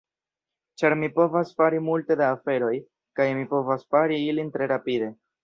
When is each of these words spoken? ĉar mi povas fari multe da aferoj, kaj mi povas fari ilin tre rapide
ĉar 0.81 0.95
mi 1.01 1.09
povas 1.19 1.51
fari 1.59 1.81
multe 1.89 2.17
da 2.23 2.31
aferoj, 2.37 2.73
kaj 3.21 3.29
mi 3.43 3.47
povas 3.53 3.87
fari 3.93 4.19
ilin 4.33 4.53
tre 4.59 4.73
rapide 4.75 5.13